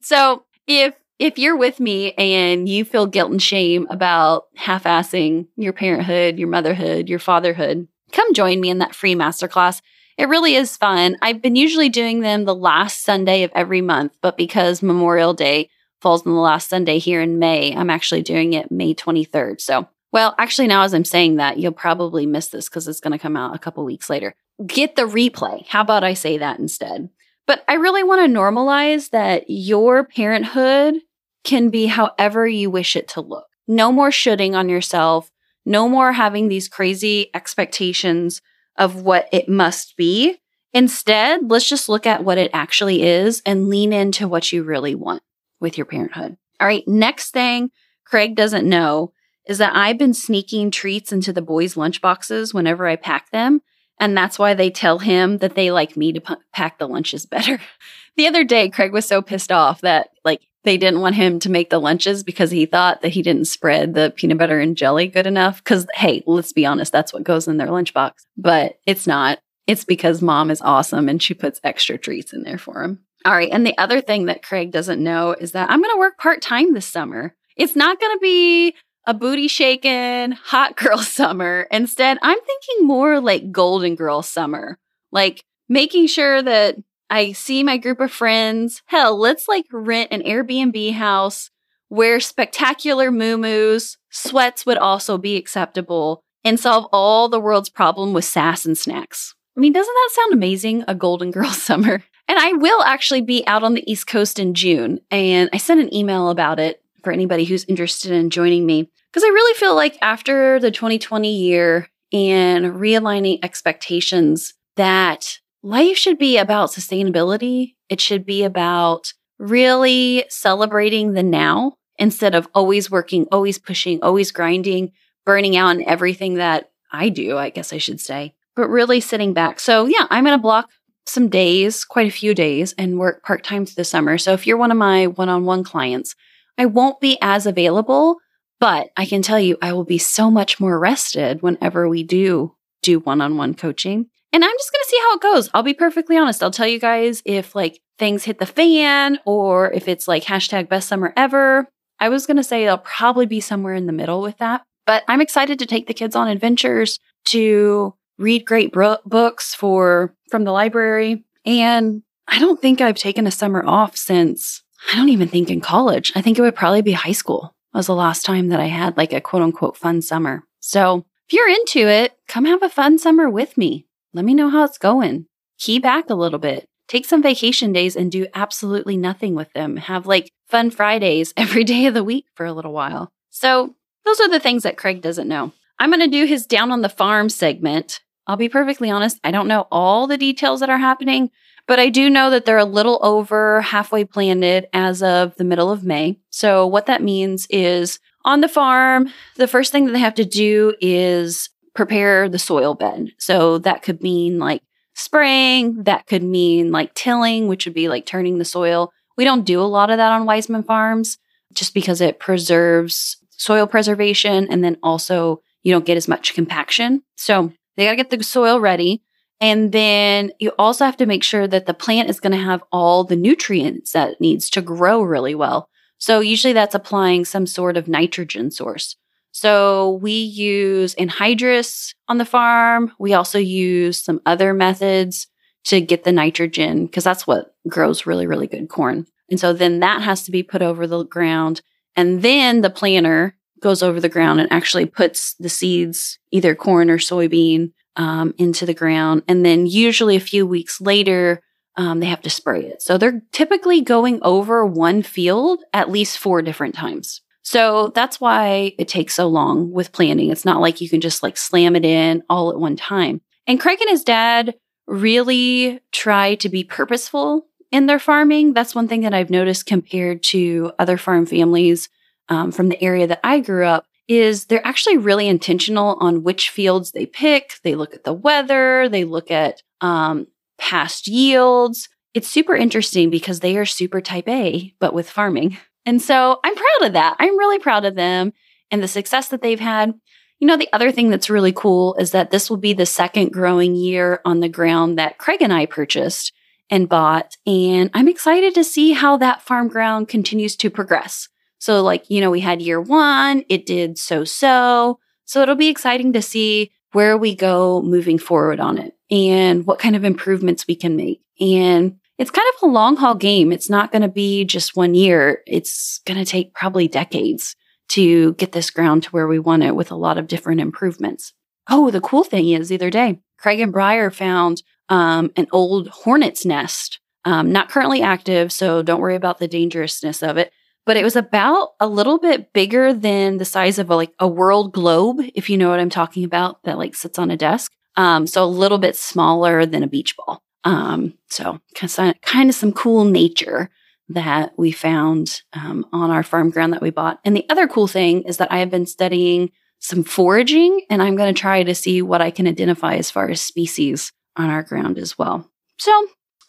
So 0.00 0.44
if 0.66 0.94
if 1.20 1.38
you're 1.38 1.56
with 1.56 1.78
me 1.78 2.12
and 2.14 2.66
you 2.66 2.82
feel 2.82 3.06
guilt 3.06 3.30
and 3.30 3.42
shame 3.42 3.86
about 3.90 4.46
half 4.56 4.84
assing 4.84 5.46
your 5.54 5.74
parenthood, 5.74 6.38
your 6.38 6.48
motherhood, 6.48 7.10
your 7.10 7.18
fatherhood, 7.18 7.86
come 8.10 8.32
join 8.32 8.58
me 8.58 8.70
in 8.70 8.78
that 8.78 8.94
free 8.94 9.14
masterclass. 9.14 9.82
It 10.16 10.30
really 10.30 10.54
is 10.54 10.78
fun. 10.78 11.18
I've 11.20 11.42
been 11.42 11.56
usually 11.56 11.90
doing 11.90 12.20
them 12.20 12.46
the 12.46 12.54
last 12.54 13.04
Sunday 13.04 13.42
of 13.42 13.52
every 13.54 13.82
month, 13.82 14.16
but 14.22 14.38
because 14.38 14.82
Memorial 14.82 15.34
Day 15.34 15.68
falls 16.00 16.26
on 16.26 16.32
the 16.32 16.38
last 16.38 16.70
Sunday 16.70 16.98
here 16.98 17.20
in 17.20 17.38
May, 17.38 17.76
I'm 17.76 17.90
actually 17.90 18.22
doing 18.22 18.54
it 18.54 18.72
May 18.72 18.94
23rd. 18.94 19.60
So, 19.60 19.88
well, 20.12 20.34
actually, 20.38 20.68
now 20.68 20.84
as 20.84 20.94
I'm 20.94 21.04
saying 21.04 21.36
that, 21.36 21.58
you'll 21.58 21.72
probably 21.72 22.24
miss 22.24 22.48
this 22.48 22.66
because 22.70 22.88
it's 22.88 23.00
going 23.00 23.12
to 23.12 23.18
come 23.18 23.36
out 23.36 23.54
a 23.54 23.58
couple 23.58 23.84
weeks 23.84 24.08
later. 24.08 24.34
Get 24.66 24.96
the 24.96 25.02
replay. 25.02 25.66
How 25.68 25.82
about 25.82 26.02
I 26.02 26.14
say 26.14 26.38
that 26.38 26.58
instead? 26.58 27.10
But 27.46 27.62
I 27.68 27.74
really 27.74 28.04
want 28.04 28.24
to 28.24 28.38
normalize 28.38 29.10
that 29.10 29.44
your 29.48 30.04
parenthood 30.04 30.96
can 31.44 31.70
be 31.70 31.86
however 31.86 32.46
you 32.46 32.70
wish 32.70 32.96
it 32.96 33.08
to 33.08 33.20
look. 33.20 33.46
No 33.66 33.92
more 33.92 34.10
shooting 34.10 34.54
on 34.54 34.68
yourself. 34.68 35.30
No 35.64 35.88
more 35.88 36.12
having 36.12 36.48
these 36.48 36.68
crazy 36.68 37.30
expectations 37.34 38.40
of 38.76 39.02
what 39.02 39.28
it 39.32 39.48
must 39.48 39.96
be. 39.96 40.38
Instead, 40.72 41.50
let's 41.50 41.68
just 41.68 41.88
look 41.88 42.06
at 42.06 42.24
what 42.24 42.38
it 42.38 42.50
actually 42.54 43.02
is 43.02 43.42
and 43.44 43.68
lean 43.68 43.92
into 43.92 44.28
what 44.28 44.52
you 44.52 44.62
really 44.62 44.94
want 44.94 45.22
with 45.60 45.76
your 45.76 45.84
parenthood. 45.84 46.36
All 46.60 46.66
right. 46.66 46.86
Next 46.86 47.30
thing 47.30 47.70
Craig 48.04 48.34
doesn't 48.34 48.68
know 48.68 49.12
is 49.46 49.58
that 49.58 49.74
I've 49.74 49.98
been 49.98 50.14
sneaking 50.14 50.70
treats 50.70 51.12
into 51.12 51.32
the 51.32 51.42
boys' 51.42 51.74
lunchboxes 51.74 52.54
whenever 52.54 52.86
I 52.86 52.96
pack 52.96 53.30
them 53.30 53.62
and 54.00 54.16
that's 54.16 54.38
why 54.38 54.54
they 54.54 54.70
tell 54.70 54.98
him 54.98 55.38
that 55.38 55.54
they 55.54 55.70
like 55.70 55.96
me 55.96 56.12
to 56.14 56.20
p- 56.22 56.34
pack 56.54 56.78
the 56.78 56.88
lunches 56.88 57.26
better. 57.26 57.60
the 58.16 58.26
other 58.26 58.42
day, 58.42 58.70
Craig 58.70 58.92
was 58.92 59.06
so 59.06 59.20
pissed 59.20 59.52
off 59.52 59.82
that 59.82 60.08
like 60.24 60.40
they 60.64 60.76
didn't 60.76 61.00
want 61.00 61.14
him 61.14 61.38
to 61.40 61.50
make 61.50 61.70
the 61.70 61.78
lunches 61.78 62.22
because 62.22 62.50
he 62.50 62.66
thought 62.66 63.02
that 63.02 63.12
he 63.12 63.22
didn't 63.22 63.46
spread 63.46 63.94
the 63.94 64.12
peanut 64.14 64.38
butter 64.38 64.60
and 64.60 64.76
jelly 64.76 65.06
good 65.06 65.26
enough. 65.26 65.64
Cause 65.64 65.86
hey, 65.94 66.22
let's 66.26 66.52
be 66.52 66.66
honest, 66.66 66.92
that's 66.92 67.12
what 67.12 67.24
goes 67.24 67.48
in 67.48 67.56
their 67.56 67.68
lunchbox, 67.68 68.12
but 68.36 68.78
it's 68.86 69.06
not. 69.06 69.38
It's 69.66 69.84
because 69.84 70.20
mom 70.20 70.50
is 70.50 70.60
awesome 70.60 71.08
and 71.08 71.22
she 71.22 71.32
puts 71.32 71.60
extra 71.62 71.96
treats 71.96 72.32
in 72.32 72.42
there 72.42 72.58
for 72.58 72.82
him. 72.82 73.00
All 73.24 73.32
right. 73.32 73.50
And 73.52 73.66
the 73.66 73.76
other 73.78 74.00
thing 74.00 74.26
that 74.26 74.42
Craig 74.42 74.70
doesn't 74.70 75.02
know 75.02 75.32
is 75.32 75.52
that 75.52 75.70
I'm 75.70 75.80
going 75.80 75.94
to 75.94 75.98
work 75.98 76.18
part 76.18 76.42
time 76.42 76.74
this 76.74 76.86
summer. 76.86 77.34
It's 77.56 77.76
not 77.76 78.00
going 78.00 78.16
to 78.16 78.20
be 78.20 78.74
a 79.06 79.14
booty 79.14 79.48
shaking 79.48 80.32
hot 80.32 80.76
girl 80.76 80.98
summer. 80.98 81.66
Instead, 81.70 82.18
I'm 82.22 82.38
thinking 82.38 82.86
more 82.86 83.20
like 83.20 83.52
golden 83.52 83.94
girl 83.94 84.22
summer, 84.22 84.78
like 85.12 85.44
making 85.68 86.06
sure 86.06 86.42
that 86.42 86.76
I 87.10 87.32
see 87.32 87.64
my 87.64 87.76
group 87.76 88.00
of 88.00 88.12
friends. 88.12 88.82
Hell, 88.86 89.18
let's 89.18 89.48
like 89.48 89.66
rent 89.72 90.12
an 90.12 90.22
Airbnb 90.22 90.94
house, 90.94 91.50
wear 91.90 92.20
spectacular 92.20 93.10
moo-moos, 93.10 93.98
sweats 94.10 94.64
would 94.64 94.78
also 94.78 95.18
be 95.18 95.36
acceptable, 95.36 96.22
and 96.44 96.58
solve 96.58 96.86
all 96.92 97.28
the 97.28 97.40
world's 97.40 97.68
problem 97.68 98.12
with 98.12 98.24
sass 98.24 98.64
and 98.64 98.78
snacks. 98.78 99.34
I 99.56 99.60
mean, 99.60 99.72
doesn't 99.72 99.92
that 99.92 100.10
sound 100.12 100.32
amazing? 100.32 100.84
A 100.86 100.94
golden 100.94 101.32
girl 101.32 101.50
summer. 101.50 102.04
And 102.28 102.38
I 102.38 102.52
will 102.52 102.82
actually 102.82 103.22
be 103.22 103.44
out 103.48 103.64
on 103.64 103.74
the 103.74 103.90
East 103.90 104.06
Coast 104.06 104.38
in 104.38 104.54
June, 104.54 105.00
and 105.10 105.50
I 105.52 105.56
sent 105.56 105.80
an 105.80 105.92
email 105.92 106.30
about 106.30 106.60
it 106.60 106.80
for 107.02 107.12
anybody 107.12 107.44
who's 107.44 107.64
interested 107.64 108.12
in 108.12 108.30
joining 108.30 108.64
me. 108.64 108.88
Because 109.12 109.24
I 109.24 109.28
really 109.28 109.58
feel 109.58 109.74
like 109.74 109.98
after 110.00 110.60
the 110.60 110.70
2020 110.70 111.34
year 111.34 111.88
and 112.12 112.66
realigning 112.66 113.40
expectations, 113.42 114.54
that 114.76 115.40
life 115.62 115.96
should 115.96 116.18
be 116.18 116.38
about 116.38 116.70
sustainability. 116.70 117.74
It 117.88 118.00
should 118.00 118.24
be 118.24 118.44
about 118.44 119.12
really 119.38 120.24
celebrating 120.28 121.12
the 121.12 121.22
now 121.22 121.74
instead 121.98 122.34
of 122.34 122.48
always 122.54 122.90
working, 122.90 123.26
always 123.30 123.58
pushing, 123.58 124.02
always 124.02 124.30
grinding, 124.30 124.92
burning 125.24 125.56
out 125.56 125.76
in 125.76 125.88
everything 125.88 126.34
that 126.34 126.70
I 126.92 127.08
do, 127.08 127.36
I 127.36 127.50
guess 127.50 127.72
I 127.72 127.78
should 127.78 128.00
say, 128.00 128.34
but 128.56 128.68
really 128.68 129.00
sitting 129.00 129.32
back. 129.34 129.60
So, 129.60 129.86
yeah, 129.86 130.06
I'm 130.10 130.24
going 130.24 130.36
to 130.36 130.42
block 130.42 130.70
some 131.06 131.28
days, 131.28 131.84
quite 131.84 132.08
a 132.08 132.12
few 132.12 132.34
days, 132.34 132.74
and 132.78 132.98
work 132.98 133.22
part 133.22 133.44
time 133.44 133.66
through 133.66 133.76
the 133.76 133.84
summer. 133.84 134.18
So, 134.18 134.32
if 134.32 134.46
you're 134.46 134.56
one 134.56 134.70
of 134.70 134.76
my 134.76 135.06
one 135.06 135.28
on 135.28 135.44
one 135.44 135.62
clients, 135.62 136.14
I 136.58 136.66
won't 136.66 137.00
be 137.00 137.18
as 137.22 137.46
available, 137.46 138.16
but 138.58 138.88
I 138.96 139.06
can 139.06 139.22
tell 139.22 139.40
you 139.40 139.56
I 139.62 139.72
will 139.72 139.84
be 139.84 139.98
so 139.98 140.30
much 140.30 140.58
more 140.58 140.78
rested 140.78 141.42
whenever 141.42 141.88
we 141.88 142.02
do 142.02 142.56
do 142.82 142.98
one 143.00 143.20
on 143.20 143.36
one 143.36 143.54
coaching. 143.54 144.06
And 144.32 144.44
I'm 144.44 144.56
just 144.56 144.72
going 144.72 144.82
to 144.82 144.88
see 144.88 144.98
how 145.00 145.14
it 145.14 145.20
goes. 145.22 145.50
I'll 145.52 145.62
be 145.62 145.74
perfectly 145.74 146.16
honest. 146.16 146.42
I'll 146.42 146.50
tell 146.50 146.66
you 146.66 146.78
guys 146.78 147.22
if 147.24 147.54
like 147.54 147.80
things 147.98 148.24
hit 148.24 148.38
the 148.38 148.46
fan 148.46 149.18
or 149.24 149.70
if 149.72 149.88
it's 149.88 150.06
like 150.06 150.24
hashtag 150.24 150.68
best 150.68 150.88
summer 150.88 151.12
ever. 151.16 151.68
I 151.98 152.08
was 152.08 152.26
going 152.26 152.36
to 152.36 152.44
say 152.44 152.66
I'll 152.66 152.78
probably 152.78 153.26
be 153.26 153.40
somewhere 153.40 153.74
in 153.74 153.86
the 153.86 153.92
middle 153.92 154.22
with 154.22 154.38
that. 154.38 154.62
But 154.86 155.04
I'm 155.08 155.20
excited 155.20 155.58
to 155.58 155.66
take 155.66 155.86
the 155.86 155.94
kids 155.94 156.16
on 156.16 156.28
adventures, 156.28 156.98
to 157.26 157.94
read 158.18 158.46
great 158.46 158.72
bro- 158.72 158.96
books 159.04 159.54
for 159.54 160.14
from 160.30 160.44
the 160.44 160.52
library. 160.52 161.24
And 161.44 162.02
I 162.26 162.38
don't 162.38 162.60
think 162.60 162.80
I've 162.80 162.96
taken 162.96 163.26
a 163.26 163.30
summer 163.30 163.62
off 163.66 163.96
since 163.96 164.62
I 164.90 164.96
don't 164.96 165.10
even 165.10 165.28
think 165.28 165.50
in 165.50 165.60
college. 165.60 166.12
I 166.14 166.22
think 166.22 166.38
it 166.38 166.42
would 166.42 166.56
probably 166.56 166.82
be 166.82 166.92
high 166.92 167.12
school 167.12 167.54
was 167.74 167.86
the 167.86 167.94
last 167.94 168.24
time 168.24 168.48
that 168.48 168.60
I 168.60 168.66
had 168.66 168.96
like 168.96 169.12
a 169.12 169.20
quote 169.20 169.42
unquote 169.42 169.76
fun 169.76 170.02
summer. 170.02 170.44
So 170.60 171.06
if 171.28 171.32
you're 171.32 171.48
into 171.48 171.88
it, 171.88 172.16
come 172.28 172.44
have 172.44 172.62
a 172.62 172.68
fun 172.68 172.98
summer 172.98 173.28
with 173.28 173.56
me. 173.56 173.86
Let 174.12 174.24
me 174.24 174.34
know 174.34 174.50
how 174.50 174.64
it's 174.64 174.78
going. 174.78 175.26
Key 175.58 175.78
back 175.78 176.10
a 176.10 176.14
little 176.14 176.38
bit. 176.38 176.66
Take 176.88 177.04
some 177.04 177.22
vacation 177.22 177.72
days 177.72 177.94
and 177.94 178.10
do 178.10 178.26
absolutely 178.34 178.96
nothing 178.96 179.34
with 179.34 179.52
them. 179.52 179.76
Have 179.76 180.06
like 180.06 180.32
fun 180.48 180.70
Fridays 180.70 181.32
every 181.36 181.64
day 181.64 181.86
of 181.86 181.94
the 181.94 182.04
week 182.04 182.26
for 182.34 182.44
a 182.46 182.52
little 182.52 182.72
while. 182.72 183.12
So 183.30 183.74
those 184.04 184.20
are 184.20 184.28
the 184.28 184.40
things 184.40 184.64
that 184.64 184.76
Craig 184.76 185.00
doesn't 185.00 185.28
know. 185.28 185.52
I'm 185.78 185.90
going 185.90 186.00
to 186.00 186.08
do 186.08 186.24
his 186.24 186.46
down 186.46 186.72
on 186.72 186.82
the 186.82 186.88
farm 186.88 187.28
segment. 187.28 188.00
I'll 188.26 188.36
be 188.36 188.48
perfectly 188.48 188.90
honest, 188.90 189.18
I 189.24 189.30
don't 189.30 189.48
know 189.48 189.66
all 189.70 190.06
the 190.06 190.18
details 190.18 190.60
that 190.60 190.70
are 190.70 190.78
happening, 190.78 191.30
but 191.66 191.78
I 191.78 191.88
do 191.88 192.10
know 192.10 192.30
that 192.30 192.44
they're 192.44 192.58
a 192.58 192.64
little 192.64 192.98
over 193.02 193.60
halfway 193.62 194.04
planted 194.04 194.66
as 194.72 195.02
of 195.02 195.34
the 195.36 195.44
middle 195.44 195.70
of 195.70 195.84
May. 195.84 196.18
So, 196.30 196.66
what 196.66 196.86
that 196.86 197.02
means 197.02 197.46
is 197.48 197.98
on 198.24 198.40
the 198.40 198.48
farm, 198.48 199.08
the 199.36 199.48
first 199.48 199.72
thing 199.72 199.86
that 199.86 199.92
they 199.92 200.00
have 200.00 200.14
to 200.14 200.24
do 200.24 200.74
is 200.80 201.48
prepare 201.80 202.28
the 202.28 202.38
soil 202.38 202.74
bed. 202.74 203.10
So, 203.18 203.56
that 203.60 203.80
could 203.82 204.02
mean 204.02 204.38
like 204.38 204.62
spraying, 204.94 205.84
that 205.84 206.06
could 206.06 206.22
mean 206.22 206.70
like 206.70 206.92
tilling, 206.92 207.48
which 207.48 207.64
would 207.64 207.72
be 207.72 207.88
like 207.88 208.04
turning 208.04 208.36
the 208.36 208.44
soil. 208.44 208.92
We 209.16 209.24
don't 209.24 209.46
do 209.46 209.62
a 209.62 209.72
lot 209.76 209.88
of 209.88 209.96
that 209.96 210.12
on 210.12 210.26
Wiseman 210.26 210.62
Farms 210.62 211.16
just 211.54 211.72
because 211.72 212.02
it 212.02 212.20
preserves 212.20 213.16
soil 213.30 213.66
preservation 213.66 214.46
and 214.50 214.62
then 214.62 214.76
also 214.82 215.40
you 215.62 215.72
don't 215.72 215.86
get 215.86 215.96
as 215.96 216.06
much 216.06 216.34
compaction. 216.34 217.02
So, 217.16 217.50
they 217.78 217.86
got 217.86 217.92
to 217.92 217.96
get 217.96 218.10
the 218.10 218.22
soil 218.22 218.60
ready. 218.60 219.02
And 219.40 219.72
then 219.72 220.32
you 220.38 220.52
also 220.58 220.84
have 220.84 220.98
to 220.98 221.06
make 221.06 221.24
sure 221.24 221.48
that 221.48 221.64
the 221.64 221.72
plant 221.72 222.10
is 222.10 222.20
going 222.20 222.32
to 222.32 222.44
have 222.44 222.62
all 222.70 223.04
the 223.04 223.16
nutrients 223.16 223.92
that 223.92 224.10
it 224.10 224.20
needs 224.20 224.50
to 224.50 224.60
grow 224.60 225.00
really 225.00 225.34
well. 225.34 225.70
So 225.96 226.20
usually 226.20 226.52
that's 226.52 226.74
applying 226.74 227.24
some 227.24 227.46
sort 227.46 227.78
of 227.78 227.88
nitrogen 227.88 228.50
source. 228.50 228.96
So 229.32 229.98
we 230.02 230.12
use 230.12 230.94
anhydrous 230.96 231.94
on 232.08 232.18
the 232.18 232.24
farm. 232.24 232.92
We 232.98 233.14
also 233.14 233.38
use 233.38 233.98
some 233.98 234.20
other 234.26 234.52
methods 234.52 235.28
to 235.64 235.80
get 235.80 236.04
the 236.04 236.12
nitrogen 236.12 236.86
because 236.86 237.04
that's 237.04 237.26
what 237.26 237.54
grows 237.68 238.06
really, 238.06 238.26
really 238.26 238.46
good 238.46 238.68
corn. 238.68 239.06
And 239.30 239.38
so 239.38 239.52
then 239.52 239.80
that 239.80 240.02
has 240.02 240.24
to 240.24 240.30
be 240.30 240.42
put 240.42 240.62
over 240.62 240.86
the 240.86 241.04
ground. 241.04 241.62
And 241.96 242.22
then 242.22 242.62
the 242.62 242.70
planter 242.70 243.36
goes 243.60 243.82
over 243.82 244.00
the 244.00 244.08
ground 244.08 244.40
and 244.40 244.50
actually 244.52 244.86
puts 244.86 245.34
the 245.34 245.48
seeds, 245.48 246.18
either 246.30 246.54
corn 246.54 246.90
or 246.90 246.98
soybean, 246.98 247.72
um, 247.96 248.34
into 248.38 248.64
the 248.66 248.74
ground. 248.74 249.22
And 249.28 249.44
then 249.44 249.66
usually 249.66 250.16
a 250.16 250.20
few 250.20 250.46
weeks 250.46 250.80
later, 250.80 251.42
um, 251.76 252.00
they 252.00 252.06
have 252.06 252.22
to 252.22 252.30
spray 252.30 252.64
it. 252.64 252.82
So 252.82 252.98
they're 252.98 253.22
typically 253.32 253.80
going 253.80 254.18
over 254.22 254.64
one 254.64 255.02
field 255.02 255.62
at 255.72 255.90
least 255.90 256.18
four 256.18 256.42
different 256.42 256.74
times. 256.74 257.20
So 257.50 257.90
that's 257.96 258.20
why 258.20 258.76
it 258.78 258.86
takes 258.86 259.16
so 259.16 259.26
long 259.26 259.72
with 259.72 259.90
planning. 259.90 260.30
It's 260.30 260.44
not 260.44 260.60
like 260.60 260.80
you 260.80 260.88
can 260.88 261.00
just 261.00 261.20
like 261.20 261.36
slam 261.36 261.74
it 261.74 261.84
in 261.84 262.22
all 262.30 262.52
at 262.52 262.60
one 262.60 262.76
time. 262.76 263.22
And 263.44 263.58
Craig 263.58 263.80
and 263.80 263.90
his 263.90 264.04
dad 264.04 264.54
really 264.86 265.80
try 265.90 266.36
to 266.36 266.48
be 266.48 266.62
purposeful 266.62 267.48
in 267.72 267.86
their 267.86 267.98
farming. 267.98 268.52
That's 268.52 268.72
one 268.72 268.86
thing 268.86 269.00
that 269.00 269.14
I've 269.14 269.30
noticed 269.30 269.66
compared 269.66 270.22
to 270.26 270.70
other 270.78 270.96
farm 270.96 271.26
families 271.26 271.88
um, 272.28 272.52
from 272.52 272.68
the 272.68 272.80
area 272.80 273.08
that 273.08 273.18
I 273.24 273.40
grew 273.40 273.66
up 273.66 273.84
is 274.06 274.44
they're 274.44 274.64
actually 274.64 274.98
really 274.98 275.26
intentional 275.26 275.96
on 276.00 276.22
which 276.22 276.50
fields 276.50 276.92
they 276.92 277.04
pick. 277.04 277.54
They 277.64 277.74
look 277.74 277.94
at 277.94 278.04
the 278.04 278.12
weather, 278.12 278.88
they 278.88 279.02
look 279.02 279.32
at 279.32 279.60
um, 279.80 280.28
past 280.56 281.08
yields. 281.08 281.88
It's 282.14 282.28
super 282.28 282.54
interesting 282.54 283.10
because 283.10 283.40
they 283.40 283.56
are 283.56 283.66
super 283.66 284.00
type 284.00 284.28
A, 284.28 284.72
but 284.78 284.94
with 284.94 285.10
farming. 285.10 285.58
And 285.86 286.00
so 286.00 286.38
I'm 286.44 286.54
proud 286.54 286.88
of 286.88 286.92
that. 286.94 287.16
I'm 287.18 287.38
really 287.38 287.58
proud 287.58 287.84
of 287.84 287.94
them 287.94 288.32
and 288.70 288.82
the 288.82 288.88
success 288.88 289.28
that 289.28 289.42
they've 289.42 289.60
had. 289.60 289.94
You 290.38 290.46
know, 290.46 290.56
the 290.56 290.72
other 290.72 290.90
thing 290.90 291.10
that's 291.10 291.30
really 291.30 291.52
cool 291.52 291.94
is 291.96 292.12
that 292.12 292.30
this 292.30 292.48
will 292.48 292.56
be 292.56 292.72
the 292.72 292.86
second 292.86 293.32
growing 293.32 293.74
year 293.74 294.20
on 294.24 294.40
the 294.40 294.48
ground 294.48 294.98
that 294.98 295.18
Craig 295.18 295.42
and 295.42 295.52
I 295.52 295.66
purchased 295.66 296.32
and 296.70 296.88
bought. 296.88 297.36
And 297.46 297.90
I'm 297.92 298.08
excited 298.08 298.54
to 298.54 298.64
see 298.64 298.92
how 298.92 299.16
that 299.18 299.42
farm 299.42 299.68
ground 299.68 300.08
continues 300.08 300.56
to 300.56 300.70
progress. 300.70 301.28
So, 301.58 301.82
like, 301.82 302.08
you 302.08 302.22
know, 302.22 302.30
we 302.30 302.40
had 302.40 302.62
year 302.62 302.80
one, 302.80 303.44
it 303.50 303.66
did 303.66 303.98
so 303.98 304.24
so. 304.24 304.98
So, 305.26 305.42
it'll 305.42 305.56
be 305.56 305.68
exciting 305.68 306.14
to 306.14 306.22
see 306.22 306.70
where 306.92 307.18
we 307.18 307.34
go 307.34 307.82
moving 307.82 308.18
forward 308.18 308.60
on 308.60 308.78
it 308.78 308.96
and 309.10 309.66
what 309.66 309.78
kind 309.78 309.94
of 309.94 310.04
improvements 310.04 310.66
we 310.66 310.74
can 310.74 310.96
make. 310.96 311.20
And 311.38 311.98
it's 312.20 312.30
kind 312.30 312.46
of 312.54 312.68
a 312.68 312.70
long 312.70 312.96
haul 312.96 313.14
game. 313.14 313.50
It's 313.50 313.70
not 313.70 313.90
going 313.90 314.02
to 314.02 314.08
be 314.08 314.44
just 314.44 314.76
one 314.76 314.94
year, 314.94 315.42
it's 315.46 316.00
going 316.04 316.18
to 316.18 316.30
take 316.30 316.52
probably 316.52 316.86
decades 316.86 317.56
to 317.88 318.34
get 318.34 318.52
this 318.52 318.70
ground 318.70 319.04
to 319.04 319.10
where 319.10 319.26
we 319.26 319.38
want 319.38 319.62
it 319.62 319.74
with 319.74 319.90
a 319.90 319.96
lot 319.96 320.18
of 320.18 320.26
different 320.26 320.60
improvements. 320.60 321.32
Oh, 321.70 321.90
the 321.90 322.00
cool 322.00 322.22
thing 322.22 322.50
is 322.50 322.68
the 322.68 322.74
other 322.74 322.90
day, 322.90 323.20
Craig 323.38 323.58
and 323.60 323.72
Briar 323.72 324.10
found 324.10 324.62
um, 324.90 325.30
an 325.34 325.46
old 325.50 325.88
hornet's 325.88 326.44
nest, 326.44 327.00
um, 327.24 327.52
not 327.52 327.70
currently 327.70 328.02
active, 328.02 328.52
so 328.52 328.82
don't 328.82 329.00
worry 329.00 329.16
about 329.16 329.38
the 329.38 329.48
dangerousness 329.48 330.22
of 330.22 330.36
it 330.36 330.52
but 330.86 330.96
it 330.96 331.04
was 331.04 331.14
about 331.14 331.74
a 331.78 331.86
little 331.86 332.18
bit 332.18 332.52
bigger 332.52 332.92
than 332.92 333.36
the 333.36 333.44
size 333.44 333.78
of 333.78 333.90
a, 333.90 333.94
like 333.94 334.12
a 334.18 334.26
world 334.26 334.72
globe, 334.72 335.20
if 335.34 335.50
you 335.50 335.56
know 335.56 335.68
what 335.68 335.78
I'm 335.78 335.90
talking 335.90 336.24
about, 336.24 336.62
that 336.64 336.78
like 336.78 336.94
sits 336.94 337.18
on 337.18 337.30
a 337.30 337.36
desk. 337.36 337.70
Um, 337.96 338.26
so 338.26 338.42
a 338.42 338.46
little 338.46 338.78
bit 338.78 338.96
smaller 338.96 339.66
than 339.66 339.82
a 339.82 339.86
beach 339.86 340.16
ball. 340.16 340.42
Um, 340.64 341.14
so 341.28 341.60
kind 341.74 342.50
of, 342.50 342.54
some 342.54 342.72
cool 342.72 343.04
nature 343.04 343.70
that 344.08 344.52
we 344.58 344.72
found 344.72 345.42
um, 345.52 345.86
on 345.92 346.10
our 346.10 346.22
farm 346.22 346.50
ground 346.50 346.72
that 346.72 346.82
we 346.82 346.90
bought. 346.90 347.20
And 347.24 347.36
the 347.36 347.46
other 347.48 347.68
cool 347.68 347.86
thing 347.86 348.22
is 348.22 348.36
that 348.38 348.50
I 348.52 348.58
have 348.58 348.70
been 348.70 348.86
studying 348.86 349.50
some 349.78 350.04
foraging, 350.04 350.82
and 350.90 351.02
I'm 351.02 351.16
going 351.16 351.34
to 351.34 351.40
try 351.40 351.62
to 351.62 351.74
see 351.74 352.02
what 352.02 352.20
I 352.20 352.30
can 352.30 352.46
identify 352.46 352.96
as 352.96 353.10
far 353.10 353.30
as 353.30 353.40
species 353.40 354.12
on 354.36 354.50
our 354.50 354.62
ground 354.62 354.98
as 354.98 355.16
well. 355.16 355.48
So 355.78 355.90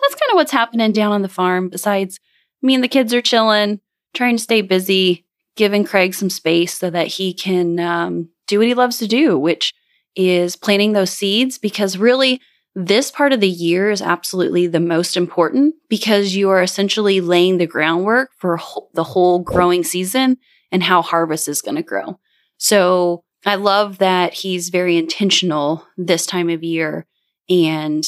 that's 0.01 0.15
kind 0.15 0.31
of 0.31 0.35
what's 0.35 0.51
happening 0.51 0.91
down 0.91 1.13
on 1.13 1.21
the 1.21 1.29
farm. 1.29 1.69
Besides, 1.69 2.19
me 2.61 2.75
and 2.75 2.83
the 2.83 2.89
kids 2.89 3.13
are 3.13 3.21
chilling 3.21 3.79
trying 4.13 4.35
to 4.35 4.43
stay 4.43 4.61
busy, 4.61 5.25
giving 5.55 5.85
Craig 5.85 6.13
some 6.13 6.29
space 6.29 6.77
so 6.77 6.89
that 6.89 7.07
he 7.07 7.33
can 7.33 7.79
um, 7.79 8.29
do 8.47 8.57
what 8.59 8.67
he 8.67 8.73
loves 8.73 8.97
to 8.97 9.07
do, 9.07 9.37
which 9.37 9.73
is 10.15 10.55
planting 10.55 10.93
those 10.93 11.11
seeds. 11.11 11.57
Because 11.57 11.97
really, 11.97 12.41
this 12.73 13.11
part 13.11 13.33
of 13.33 13.41
the 13.41 13.49
year 13.49 13.91
is 13.91 14.01
absolutely 14.01 14.67
the 14.67 14.79
most 14.79 15.17
important 15.17 15.75
because 15.89 16.35
you 16.35 16.49
are 16.49 16.61
essentially 16.61 17.19
laying 17.19 17.57
the 17.57 17.67
groundwork 17.67 18.29
for 18.37 18.59
the 18.93 19.03
whole 19.03 19.39
growing 19.39 19.83
season 19.83 20.37
and 20.71 20.83
how 20.83 21.01
harvest 21.01 21.47
is 21.47 21.61
going 21.61 21.75
to 21.75 21.83
grow. 21.83 22.19
So 22.57 23.23
I 23.45 23.55
love 23.55 23.97
that 23.97 24.33
he's 24.33 24.69
very 24.69 24.97
intentional 24.97 25.85
this 25.97 26.25
time 26.25 26.49
of 26.49 26.63
year 26.63 27.07
and 27.49 28.05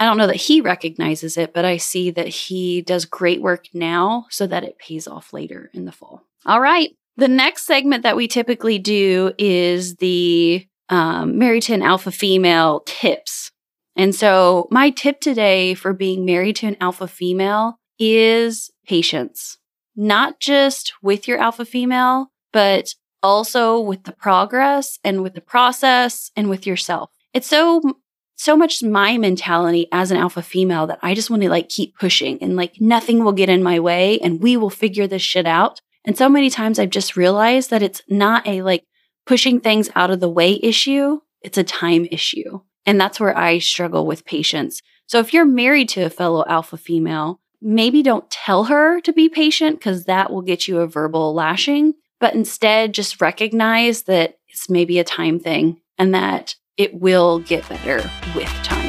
I 0.00 0.06
don't 0.06 0.16
know 0.16 0.26
that 0.26 0.36
he 0.36 0.62
recognizes 0.62 1.36
it, 1.36 1.52
but 1.52 1.66
I 1.66 1.76
see 1.76 2.10
that 2.12 2.26
he 2.26 2.80
does 2.80 3.04
great 3.04 3.42
work 3.42 3.66
now 3.74 4.26
so 4.30 4.46
that 4.46 4.64
it 4.64 4.78
pays 4.78 5.06
off 5.06 5.34
later 5.34 5.70
in 5.74 5.84
the 5.84 5.92
fall. 5.92 6.22
All 6.46 6.60
right. 6.60 6.90
The 7.18 7.28
next 7.28 7.66
segment 7.66 8.02
that 8.04 8.16
we 8.16 8.26
typically 8.26 8.78
do 8.78 9.32
is 9.36 9.96
the 9.96 10.66
um, 10.88 11.38
to 11.38 11.82
alpha 11.82 12.10
female 12.10 12.82
tips. 12.86 13.52
And 13.96 14.14
so, 14.14 14.68
my 14.70 14.90
tip 14.90 15.20
today 15.20 15.74
for 15.74 15.92
being 15.92 16.24
married 16.24 16.56
to 16.56 16.66
an 16.66 16.76
alpha 16.80 17.08
female 17.08 17.78
is 17.98 18.70
patience, 18.86 19.58
not 19.96 20.40
just 20.40 20.92
with 21.02 21.28
your 21.28 21.38
alpha 21.38 21.64
female, 21.64 22.30
but 22.52 22.94
also 23.22 23.78
with 23.78 24.04
the 24.04 24.12
progress 24.12 24.98
and 25.04 25.22
with 25.22 25.34
the 25.34 25.40
process 25.40 26.30
and 26.36 26.48
with 26.48 26.66
yourself. 26.66 27.10
It's 27.34 27.46
so 27.46 27.82
so 28.36 28.56
much 28.56 28.82
my 28.82 29.18
mentality 29.18 29.86
as 29.92 30.10
an 30.10 30.16
alpha 30.16 30.40
female 30.40 30.86
that 30.86 30.98
I 31.02 31.12
just 31.12 31.28
want 31.28 31.42
to 31.42 31.50
like 31.50 31.68
keep 31.68 31.98
pushing 31.98 32.42
and 32.42 32.56
like 32.56 32.80
nothing 32.80 33.22
will 33.22 33.32
get 33.32 33.50
in 33.50 33.62
my 33.62 33.78
way 33.78 34.18
and 34.20 34.40
we 34.40 34.56
will 34.56 34.70
figure 34.70 35.06
this 35.06 35.20
shit 35.20 35.46
out. 35.46 35.82
And 36.06 36.16
so 36.16 36.26
many 36.26 36.48
times 36.48 36.78
I've 36.78 36.88
just 36.88 37.18
realized 37.18 37.68
that 37.68 37.82
it's 37.82 38.00
not 38.08 38.46
a 38.46 38.62
like 38.62 38.84
pushing 39.26 39.60
things 39.60 39.90
out 39.94 40.10
of 40.10 40.20
the 40.20 40.30
way 40.30 40.58
issue. 40.62 41.20
It's 41.42 41.58
a 41.58 41.64
time 41.64 42.06
issue. 42.10 42.60
And 42.86 43.00
that's 43.00 43.20
where 43.20 43.36
I 43.36 43.58
struggle 43.58 44.06
with 44.06 44.24
patience. 44.24 44.80
So 45.06 45.18
if 45.18 45.32
you're 45.32 45.44
married 45.44 45.88
to 45.90 46.02
a 46.02 46.10
fellow 46.10 46.44
alpha 46.46 46.76
female, 46.76 47.40
maybe 47.60 48.02
don't 48.02 48.30
tell 48.30 48.64
her 48.64 49.00
to 49.02 49.12
be 49.12 49.28
patient 49.28 49.78
because 49.78 50.04
that 50.04 50.32
will 50.32 50.42
get 50.42 50.68
you 50.68 50.78
a 50.78 50.86
verbal 50.86 51.34
lashing, 51.34 51.94
but 52.18 52.34
instead 52.34 52.94
just 52.94 53.20
recognize 53.20 54.04
that 54.04 54.38
it's 54.48 54.70
maybe 54.70 54.98
a 54.98 55.04
time 55.04 55.38
thing 55.38 55.80
and 55.98 56.14
that 56.14 56.54
it 56.76 56.94
will 56.94 57.40
get 57.40 57.68
better 57.68 58.08
with 58.34 58.48
time. 58.62 58.79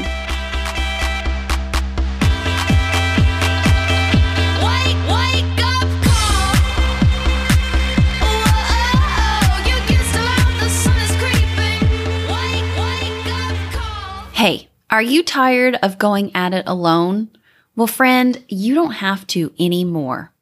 Hey, 14.41 14.69
are 14.89 15.03
you 15.03 15.21
tired 15.21 15.77
of 15.83 16.00
going 16.00 16.36
at 16.36 16.51
it 16.51 16.63
alone? 16.65 17.29
Well, 17.75 17.86
friend, 17.86 18.43
you 18.48 18.74
don't 18.74 18.93
have 18.93 19.27
to 19.27 19.53
anymore. 19.60 20.33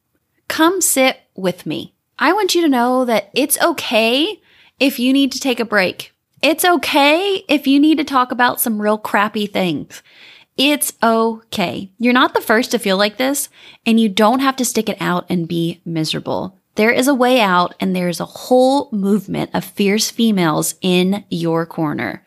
Come 0.48 0.80
sit 0.80 1.20
with 1.36 1.66
me. 1.66 1.94
I 2.18 2.32
want 2.32 2.56
you 2.56 2.62
to 2.62 2.70
know 2.70 3.04
that 3.04 3.30
it's 3.34 3.62
okay 3.62 4.40
if 4.80 5.00
you 5.00 5.12
need 5.12 5.34
to 5.34 5.40
take 5.42 5.60
a 5.60 5.66
break. 5.66 6.14
It's 6.42 6.64
okay 6.64 7.44
if 7.50 7.68
you 7.68 7.78
need 7.78 7.98
to 7.98 8.06
talk 8.06 8.32
about 8.32 8.62
some 8.62 8.82
real 8.82 8.98
crappy 8.98 9.48
things. 9.48 10.02
It's 10.56 10.94
okay. 11.04 11.92
You're 12.00 12.14
not 12.14 12.34
the 12.34 12.40
first 12.40 12.72
to 12.72 12.80
feel 12.80 12.96
like 12.96 13.18
this, 13.18 13.50
and 13.86 14.00
you 14.00 14.08
don't 14.08 14.40
have 14.40 14.56
to 14.56 14.64
stick 14.64 14.88
it 14.88 15.02
out 15.02 15.26
and 15.28 15.46
be 15.46 15.82
miserable. 15.84 16.58
There 16.76 16.92
is 16.92 17.10
a 17.10 17.14
way 17.14 17.42
out, 17.42 17.76
and 17.82 17.94
there's 17.94 18.22
a 18.22 18.26
whole 18.26 18.88
movement 18.94 19.50
of 19.54 19.66
fierce 19.66 20.10
females 20.10 20.76
in 20.80 21.26
your 21.30 21.66
corner. 21.66 22.24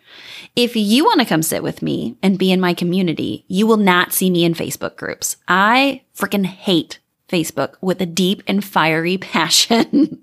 If 0.55 0.77
you 0.77 1.05
want 1.05 1.21
to 1.21 1.27
come 1.27 1.43
sit 1.43 1.63
with 1.63 1.83
me 1.83 2.17
and 2.23 2.39
be 2.39 2.53
in 2.53 2.61
my 2.61 2.75
community, 2.75 3.45
you 3.49 3.67
will 3.67 3.77
not 3.77 4.13
see 4.13 4.31
me 4.31 4.45
in 4.45 4.55
Facebook 4.55 4.97
groups. 4.97 5.37
I 5.49 6.03
freaking 6.15 6.47
hate 6.47 6.99
Facebook 7.29 7.75
with 7.81 8.01
a 8.01 8.07
deep 8.07 8.43
and 8.47 8.65
fiery 8.65 9.19
passion. 9.19 10.23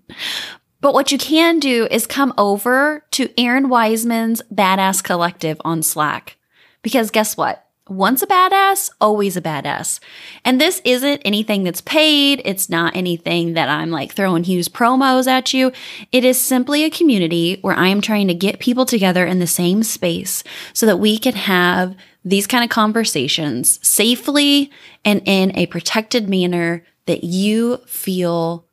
but 0.82 0.94
what 0.94 1.12
you 1.12 1.18
can 1.18 1.60
do 1.60 1.88
is 1.90 2.06
come 2.06 2.34
over 2.38 3.06
to 3.12 3.30
Erin 3.40 3.70
Wiseman's 3.70 4.42
Badass 4.54 5.04
Collective 5.04 5.60
on 5.66 5.84
Slack. 5.84 6.38
Because 6.82 7.12
guess 7.12 7.36
what? 7.36 7.66
Once 7.90 8.22
a 8.22 8.28
badass, 8.28 8.90
always 9.02 9.36
a 9.36 9.42
badass. 9.42 10.00
And 10.46 10.60
this 10.60 10.82
isn't 10.86 11.22
anything 11.26 11.64
that's 11.64 11.82
paid. 11.82 12.42
It's 12.46 12.70
not 12.70 12.96
anything 12.96 13.54
that 13.54 13.70
I'm 13.70 13.92
like 13.92 14.14
throwing 14.14 14.44
huge 14.44 14.70
promos 14.70 15.28
at 15.28 15.54
you. 15.54 15.72
It 16.12 16.24
is 16.24 16.40
simply 16.40 16.84
a 16.84 16.90
community 16.90 17.60
where 17.62 17.76
I 17.76 17.88
am 17.88 18.02
trying 18.02 18.28
to 18.28 18.34
get 18.34 18.60
people 18.60 18.86
together 18.86 19.26
in 19.26 19.40
the 19.40 19.48
same 19.48 19.84
space 19.84 20.44
so 20.74 20.86
that 20.86 20.98
we 20.98 21.18
can 21.18 21.34
have 21.36 21.96
these 22.24 22.48
kind 22.48 22.64
of 22.64 22.70
conversations 22.70 23.86
safely 23.88 24.72
and 25.04 25.22
in 25.26 25.56
a 25.56 25.66
protected 25.68 26.30
manner 26.30 26.84
that 27.06 27.24
you 27.24 27.78
feel 27.86 28.66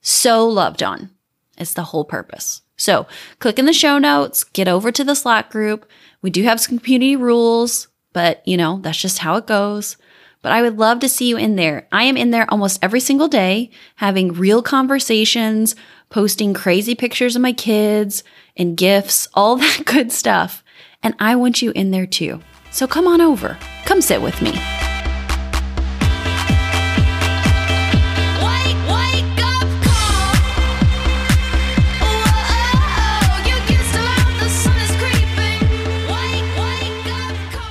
so 0.00 0.46
loved 0.48 0.82
on. 0.82 1.10
It's 1.56 1.74
the 1.74 1.84
whole 1.84 2.04
purpose. 2.04 2.62
So 2.76 3.06
click 3.38 3.58
in 3.58 3.66
the 3.66 3.72
show 3.72 3.98
notes, 3.98 4.42
get 4.42 4.68
over 4.68 4.90
to 4.90 5.04
the 5.04 5.14
Slack 5.14 5.50
group. 5.50 5.88
We 6.22 6.30
do 6.30 6.42
have 6.42 6.60
some 6.60 6.78
community 6.78 7.16
rules 7.16 7.88
but 8.14 8.46
you 8.48 8.56
know, 8.56 8.78
that's 8.80 8.96
just 8.96 9.18
how 9.18 9.36
it 9.36 9.46
goes. 9.46 9.98
But 10.40 10.52
I 10.52 10.62
would 10.62 10.78
love 10.78 11.00
to 11.00 11.08
see 11.08 11.28
you 11.28 11.36
in 11.36 11.56
there. 11.56 11.86
I 11.90 12.04
am 12.04 12.16
in 12.16 12.30
there 12.30 12.50
almost 12.50 12.78
every 12.82 13.00
single 13.00 13.28
day, 13.28 13.70
having 13.96 14.32
real 14.32 14.62
conversations, 14.62 15.74
posting 16.10 16.54
crazy 16.54 16.94
pictures 16.94 17.34
of 17.34 17.42
my 17.42 17.52
kids 17.52 18.24
and 18.56 18.76
gifts, 18.76 19.28
all 19.34 19.56
that 19.58 19.82
good 19.84 20.12
stuff. 20.12 20.64
And 21.02 21.14
I 21.18 21.36
want 21.36 21.60
you 21.60 21.70
in 21.72 21.90
there 21.90 22.06
too. 22.06 22.40
So 22.70 22.86
come 22.86 23.06
on 23.06 23.20
over, 23.20 23.58
come 23.84 24.00
sit 24.00 24.22
with 24.22 24.40
me. 24.40 24.52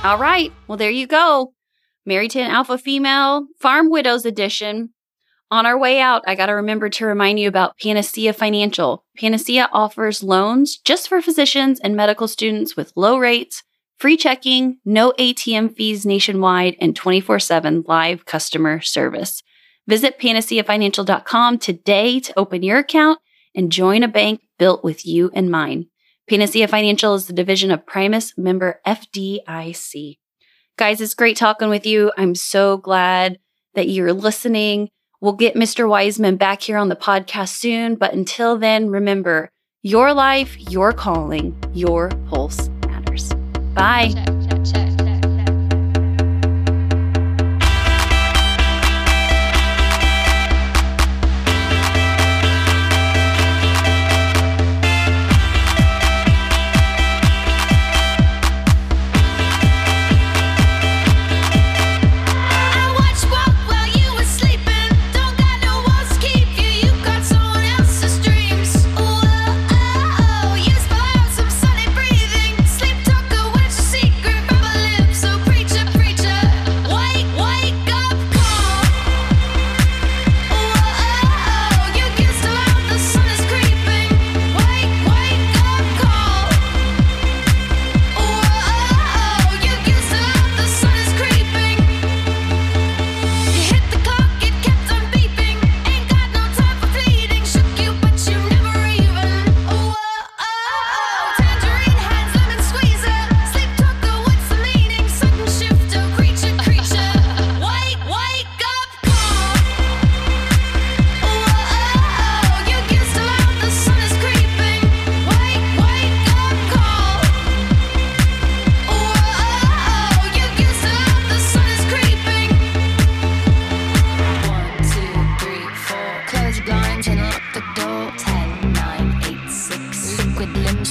All 0.04 0.18
right. 0.18 0.52
Well, 0.68 0.76
there 0.76 0.90
you 0.90 1.06
go. 1.06 1.54
Married 2.04 2.32
to 2.32 2.40
an 2.40 2.50
Alpha 2.50 2.76
Female 2.76 3.46
Farm 3.58 3.88
Widows 3.88 4.26
Edition. 4.26 4.90
On 5.50 5.64
our 5.64 5.78
way 5.78 5.98
out, 5.98 6.22
I 6.26 6.34
got 6.34 6.46
to 6.46 6.52
remember 6.52 6.90
to 6.90 7.06
remind 7.06 7.40
you 7.40 7.48
about 7.48 7.78
Panacea 7.78 8.34
Financial. 8.34 9.02
Panacea 9.16 9.70
offers 9.72 10.22
loans 10.22 10.76
just 10.76 11.08
for 11.08 11.22
physicians 11.22 11.80
and 11.80 11.96
medical 11.96 12.28
students 12.28 12.76
with 12.76 12.92
low 12.96 13.16
rates, 13.16 13.62
free 13.96 14.18
checking, 14.18 14.78
no 14.84 15.14
ATM 15.18 15.74
fees 15.74 16.04
nationwide, 16.04 16.76
and 16.82 16.94
24 16.94 17.38
7 17.38 17.84
live 17.88 18.26
customer 18.26 18.82
service. 18.82 19.42
Visit 19.86 20.18
panaceafinancial.com 20.18 21.58
today 21.58 22.20
to 22.20 22.38
open 22.38 22.62
your 22.62 22.80
account 22.80 23.20
and 23.54 23.72
join 23.72 24.02
a 24.02 24.08
bank 24.08 24.42
built 24.58 24.84
with 24.84 25.06
you 25.06 25.30
in 25.32 25.50
mind. 25.50 25.86
Panacea 26.28 26.66
Financial 26.68 27.14
is 27.14 27.26
the 27.26 27.34
division 27.34 27.70
of 27.70 27.84
Primis 27.84 28.36
member 28.38 28.80
FDIC. 28.86 30.18
Guys, 30.76 31.00
it's 31.00 31.14
great 31.14 31.36
talking 31.36 31.68
with 31.68 31.84
you. 31.84 32.12
I'm 32.16 32.34
so 32.34 32.78
glad 32.78 33.38
that 33.74 33.88
you're 33.88 34.12
listening. 34.12 34.88
We'll 35.20 35.34
get 35.34 35.54
Mr. 35.54 35.88
Wiseman 35.88 36.36
back 36.36 36.62
here 36.62 36.78
on 36.78 36.88
the 36.88 36.96
podcast 36.96 37.50
soon. 37.50 37.96
But 37.96 38.14
until 38.14 38.56
then, 38.56 38.88
remember 38.88 39.50
your 39.82 40.14
life, 40.14 40.58
your 40.70 40.92
calling, 40.92 41.56
your 41.74 42.08
pulse 42.28 42.68
matters. 42.86 43.32
Bye. 43.74 44.10
Check, 44.14 44.48
check, 44.48 44.64
check. 44.64 44.83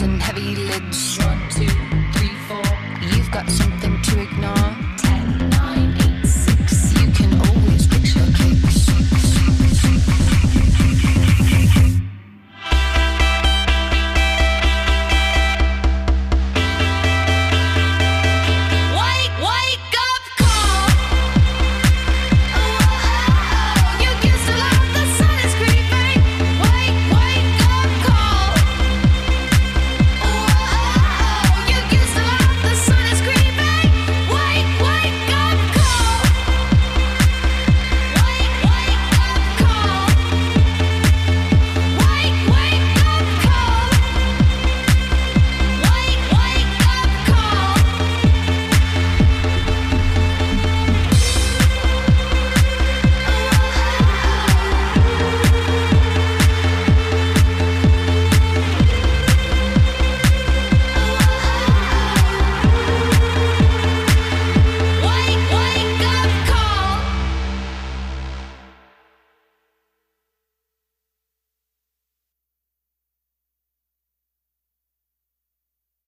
and 0.01 0.21
heavy 0.21 0.55
lids. 0.55 1.17
One, 1.19 1.82